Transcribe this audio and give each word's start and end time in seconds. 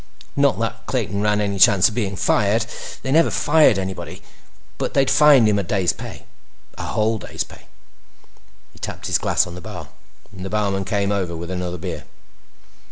Not 0.35 0.57
that 0.59 0.87
Clayton 0.87 1.21
ran 1.21 1.39
any 1.39 1.59
chance 1.59 1.87
of 1.87 1.93
being 1.93 2.15
fired; 2.15 2.65
they 3.03 3.11
never 3.11 3.29
fired 3.29 3.77
anybody. 3.77 4.23
But 4.79 4.95
they'd 4.95 5.11
fined 5.11 5.47
him 5.47 5.59
a 5.59 5.63
day's 5.63 5.93
pay. 5.93 6.25
A 6.75 6.81
whole 6.85 7.19
day's 7.19 7.43
pay. 7.43 7.67
He 8.73 8.79
tapped 8.79 9.05
his 9.05 9.19
glass 9.19 9.45
on 9.45 9.53
the 9.53 9.61
bar, 9.61 9.89
and 10.35 10.43
the 10.43 10.49
barman 10.49 10.85
came 10.85 11.11
over 11.11 11.35
with 11.37 11.51
another 11.51 11.77
beer. 11.77 12.05